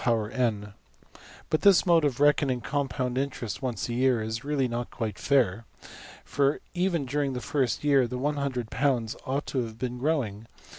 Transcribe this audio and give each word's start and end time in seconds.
\] 0.01 0.01
But 1.51 1.61
this 1.61 1.85
mode 1.85 2.05
of 2.05 2.19
reckoning 2.19 2.61
compound 2.61 3.19
interest 3.19 3.61
once 3.61 3.87
a 3.87 3.93
year, 3.93 4.19
is 4.23 4.43
really 4.43 4.67
not 4.67 4.89
quite 4.89 5.19
fair; 5.19 5.65
for 6.25 6.59
even 6.73 7.05
during 7.05 7.33
the 7.33 7.39
first 7.39 7.83
year 7.83 8.07
the~£$100$ 8.07 9.15
ought 9.27 9.45
to 9.45 9.61
have 9.63 9.77
been 9.77 9.99
growing. 9.99 10.47